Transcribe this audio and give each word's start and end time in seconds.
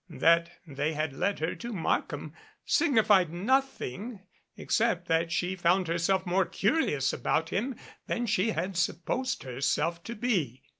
That 0.09 0.49
they 0.65 0.93
had 0.93 1.13
led 1.13 1.37
her 1.41 1.53
to 1.57 1.71
Markham 1.71 2.33
signified 2.65 3.31
nothing 3.31 4.21
except 4.57 5.07
that 5.09 5.31
she 5.31 5.55
found 5.55 5.87
herself 5.87 6.25
more 6.25 6.47
curi 6.47 6.97
ous 6.97 7.13
about 7.13 7.49
him 7.49 7.75
than 8.07 8.25
she 8.25 8.49
had 8.49 8.75
supposed 8.77 9.43
herself 9.43 10.01
to 10.05 10.15
be. 10.15 10.63